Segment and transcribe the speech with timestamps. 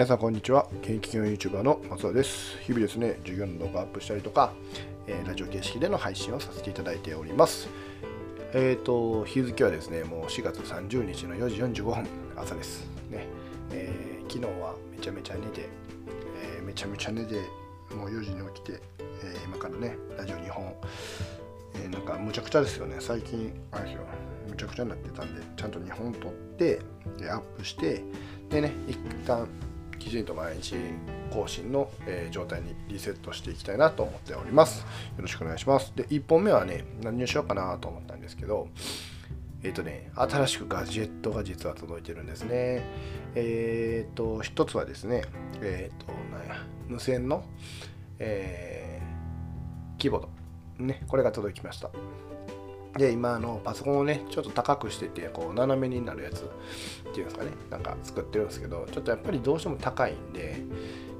[0.00, 0.66] 皆さんこんにちは。
[0.80, 2.58] 現役企業 YouTuber の松田です。
[2.62, 4.54] 日々ですね、授業の動画アップしたりとか、
[5.06, 7.68] えー、ラジオ形式での配信をさせていただいております。
[8.54, 12.86] えっ、ー、と、日付はですね、もう4月30日の4時45分、朝です。
[13.10, 13.26] ね
[13.72, 15.68] えー、昨日はめちゃめちゃ寝て、
[16.58, 17.34] えめちゃめちゃ寝て、
[17.94, 20.74] もう4時に起きて、え今からね、ラジオ2本、
[21.84, 22.96] えなんかむちゃくちゃですよね。
[23.00, 24.00] 最近、あれですよ、
[24.48, 26.80] むちゃくちゃになってたんで、ちゃんと2本撮って、
[27.18, 28.02] でアップして、
[28.48, 29.46] でね、一旦
[30.00, 30.74] きちんと毎日
[31.30, 34.80] 更新の、えー、状態にリセットしていきたいなと思っております。
[34.80, 34.86] よ
[35.18, 35.92] ろしくお願いします。
[35.94, 38.68] で、1本目はね、何をしようかなと思ったんですけど、
[39.62, 42.82] えっ、ー、とね、新しくガジェットが実は届いてるんですね。
[43.34, 45.22] えっ、ー、と、一つはですね、
[45.60, 47.44] えっ、と、なんや、無線の、
[48.18, 49.00] え
[49.98, 50.28] キーボード。
[50.82, 51.90] ね、これが届きました。
[52.96, 57.50] で今あのパソコンをねちょっと高くしててこう斜めになるやつっていうんですかね。
[57.70, 60.62] なんか作ってるんですけどちょっとやっぱりどうしても高いんで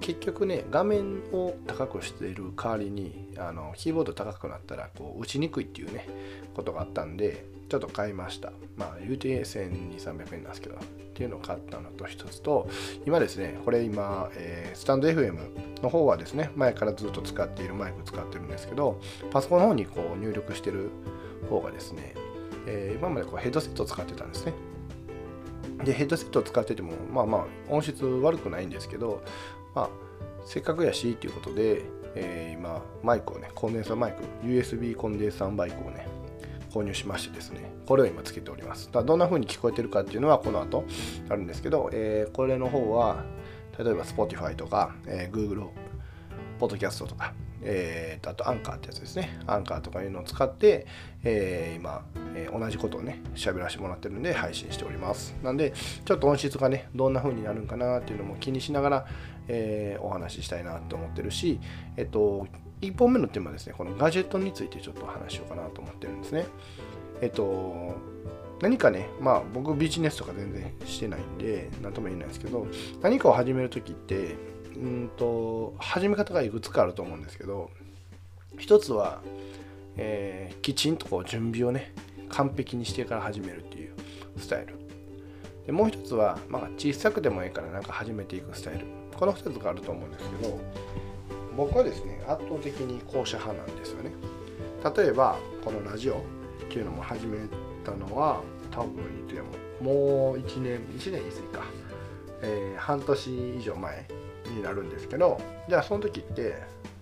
[0.00, 6.08] 結局ね画面を高くしている代わりにあのキーボード高くなったらこう打ちにくいっていうね
[6.54, 8.52] ことがあったんでちょっと買いました。
[8.76, 10.78] まあ UTA1200300 円なんですけどっ
[11.18, 12.68] ていうのを買ったのと一つと
[13.06, 19.00] 今ですねこれ今、えー、スタンド FM の方はですね前からずっと使っているマイク使ってるんですけど
[19.30, 20.90] パソコンの方にこう入力してる
[21.46, 22.14] 方がですね、
[22.66, 24.54] えー、今までこうヘッドセットを使ってたんですね。
[25.84, 29.22] で、ヘッドセットを使ってても、まあまあ、音質悪くないんですけど、
[29.74, 29.88] まあ、
[30.44, 31.82] せっかくやしっていうことで、
[32.14, 36.06] えー、今、マイクをね、コンデンサーマイク、USB コンデンサーマイクをね、
[36.72, 38.90] 購入しましてですね、これを今つけております。
[38.90, 40.84] だどんな風に聞こえてるかっていうのはこの後
[41.28, 43.24] あるんですけど、えー、これの方は、
[43.78, 45.68] 例えば Spotify とか、えー、Google
[46.58, 49.38] ポッドキャストとか、えー、とあとアンカーってやつですね。
[49.46, 50.86] アンカーとかいうのを使って、
[51.24, 52.04] えー、今、
[52.34, 55.34] えー、同じことをね、喋らせてもらってるんで配信しております。
[55.42, 55.72] なんで、
[56.04, 59.06] ちょっと音質がね、どんな風になるんかなっていうのも気にしながら、
[59.48, 61.60] えー、お話ししたいなと思ってるし、
[61.96, 62.46] えっと、
[62.80, 66.46] 1本目のテーマですね、このガジェットについてちょっと話しようかなと思ってるんですね。
[67.20, 67.94] えっと、
[68.60, 72.66] 何かね、まあ僕ビジネスとか全然してないんで、何とも言えないんですけど、
[73.02, 74.36] 何かを始めるときって、
[74.76, 77.70] うんと始め方がいくつかあると思うんですけど
[78.58, 79.20] 一つは、
[79.96, 81.92] えー、きちんとこう準備をね
[82.28, 83.94] 完璧にしてから始めるっていう
[84.38, 84.74] スタイル。
[85.66, 88.86] でもう一つは、まあ、小さくてもいいからなんか始めていくスタイル。
[89.16, 90.60] この2つがあると思うんですけど
[91.56, 94.12] 僕はですね圧倒的に後者派なんですよね。
[94.96, 96.18] 例えばこのラジオっ
[96.68, 97.38] ていうのも始め
[97.84, 101.64] たのは多分言ってももう1年1年言い過ぎか、
[102.42, 104.08] えー、半年以上前
[104.56, 106.54] になるんですけどじゃあその時って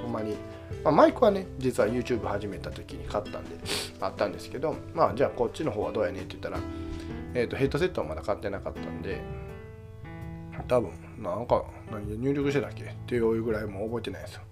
[0.00, 0.36] ほんまに、
[0.84, 3.56] まあ、マイクはね実は YouTube 始めた時に買ったんで
[4.00, 6.58] あったんですけどまあじゃあこっちの方はどうやねって言ったら、
[7.34, 9.20] えーと、ヘッドセットはまだ買ってなかったんで
[10.68, 14.42] 多分なんか何で入力してたっけっていうぐらいもう覚えてないですよ。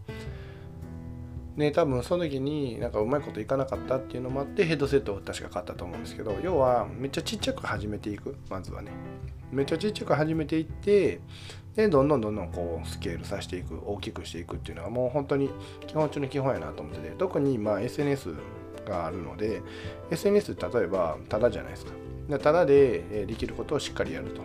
[1.59, 8.37] ね多分その時になんかうまいこといかなかったっていうのもあってヘッドセットを確か買ったと思うんですけど要はめっちゃちっちゃく始めていく。
[8.49, 8.93] まずはね。
[9.51, 11.21] めっちゃちっちゃく始めていって
[11.75, 13.81] でどんどんどんどんこうスケールさせていく。
[13.85, 15.51] 大きくしていくっていうのはもう本当に
[15.87, 18.35] 基本中の基本やなと思ってて特にまあ SNS
[18.87, 19.63] があるので
[20.11, 21.93] SNS 例えばただじゃないですか。
[22.41, 24.43] ただでできることをしっかりやると。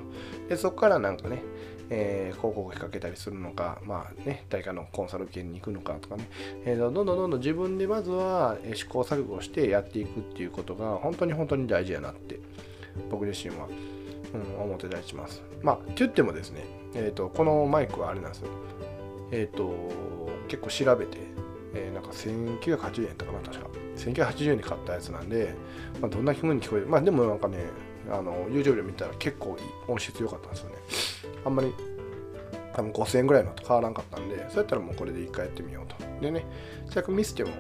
[0.48, 1.44] でそこからなんかね
[1.90, 6.28] えー、広告かけたりするのか、まあね、誰かのコンサル系に行くのかとかね、
[6.66, 12.40] えー、どんどんどんどん自分でまずは試行錯誤してやっていくっていうことが本当に本当に大事やなって
[13.10, 13.68] 僕自身は
[14.34, 15.44] うん、思ってたりします。
[15.62, 18.50] まあ、って言ってもですね、えーと、このマイクはあれなんですよ。
[19.32, 19.92] えっ、ー、と、
[20.48, 21.18] 結構調べて、
[21.76, 23.68] えー、なんか1980円とかな、確か。
[23.98, 25.54] 1980円で買ったやつなんで、
[26.02, 26.88] まあ、どんな気分に聞こえる。
[26.88, 27.58] まあ、でもなんかね、
[28.10, 29.58] あの YouTube で見たら結構
[29.88, 30.76] 音質良かったんですよね。
[31.46, 31.74] あんまり
[32.74, 35.96] 多分5000円ぐらいのと変わらんかったんで、そうやったらもうこれで一回やってみようと。
[36.22, 36.46] でね、
[36.90, 37.52] 最悪見せても、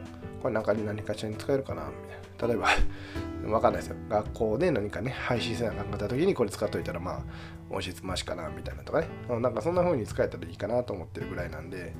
[0.41, 2.55] これ中に何かしらに使えるかな、みたいな。
[2.55, 2.67] 例えば
[3.53, 3.95] わかんないですよ。
[4.09, 7.23] 学校で何かね、配信せなかった時にこれ使っといたら、まあ、
[7.69, 9.07] 音質マシかな、みたいなとかね。
[9.29, 11.93] なんかそんな風に使えたらいいかなと思ってるぐらいなんで、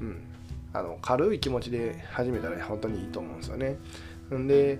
[0.00, 0.22] うん。
[0.72, 3.78] あの、軽い気持ちで始めたら本当にいいと思うんですよね。
[4.34, 4.78] んで、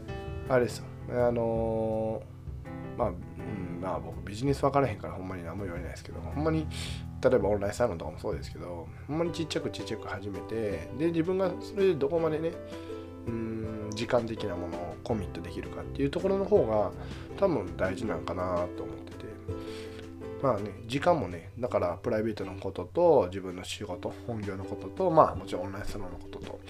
[0.48, 0.84] あれですよ。
[1.10, 3.12] あのー、まあ、
[3.50, 6.66] うん、まあ僕ビジネス分からへんからほんまに何も言われないですけど、ほんまに
[7.22, 12.52] 例えばオンラインサロンとかもそうですけど、ほんまにちっちゃくちっちゃく始めて、で、自分がそれでどこまでね、
[13.26, 16.92] うん時間的なものをコミットできるかっていうところの方が
[17.36, 19.20] 多分大事なんかなと思ってて。
[20.42, 26.60] まあね時間もねだからプライベートのことと自分の仕事本業のこととまあもちろんオンラインサロンのことと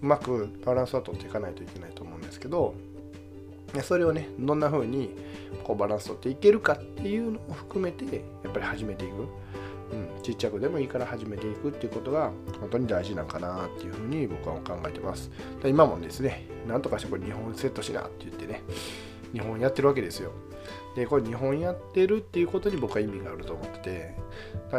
[0.00, 2.74] うまくバランスを取っていかないといけないと思うんですけど
[3.82, 5.10] それをねどんな風に
[5.64, 8.04] こうバランス取っていけるかっていうのを含めて
[8.44, 9.26] やっぱり始めていく
[9.92, 15.30] うん、ちっちゃくでもいいから始めていくっていうことが本当に大事なんかなっていうふうに僕は考えてます。
[15.64, 18.62] 今もですね、なんとかしてこれ日本セットしなって言ってね、
[19.32, 20.32] 日本やってるわけですよ。
[20.96, 24.14] で、これ日本やってるっていうことに僕は意味があると思ってて、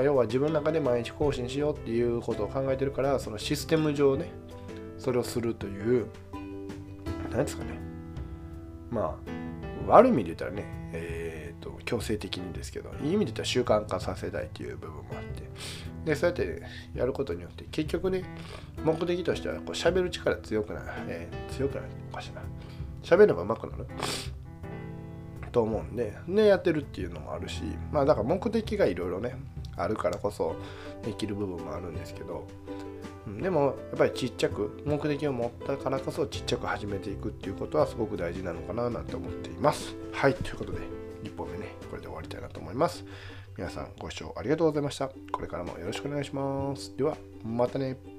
[0.04, 4.30] 要は自分の中で毎日更新しようっていうことを考えてるから、そのシステム上ね、
[4.98, 6.08] それをするという、
[7.32, 7.80] 何ですかね、
[8.92, 9.18] ま
[9.88, 15.44] あ、悪い意味で言ったらね、えーと、強制的にですけどいい意味で言ったら習慣化させたいという部分もあって
[16.06, 16.62] でそうやって
[16.96, 18.24] やることによって結局ね
[18.84, 22.42] 目的としてはこう喋る力強くなる、えー、強くなるおかしいな
[23.04, 23.88] 喋るのが上手くなる。
[25.52, 27.62] と思うんででやってるっていうのもあるし
[27.92, 29.36] まあだから目的がいろいろね
[29.76, 30.56] あるからこそ
[31.04, 32.46] できる部分もあるんですけど
[33.42, 39.96] でもやっぱりちっちゃく目的を持ったからこそちっちゃく始めていくっていうことはすごく大事なのかななんて思っています。
[40.14, 40.80] はい、ということで
[41.24, 43.06] 1本目ね、これで終わりたいなと思います。
[43.58, 45.10] 皆さんご視聴ありがとうございました。
[45.32, 46.96] これからもよろしくお願いします。
[46.96, 48.17] では、またね。